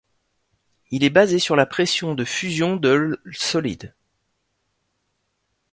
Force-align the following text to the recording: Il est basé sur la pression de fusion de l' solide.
Il 0.89 1.03
est 1.03 1.11
basé 1.11 1.37
sur 1.37 1.55
la 1.55 1.67
pression 1.67 2.15
de 2.15 2.25
fusion 2.25 2.75
de 2.75 2.89
l' 3.23 3.33
solide. 3.33 3.93